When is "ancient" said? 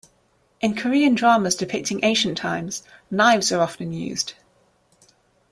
2.03-2.35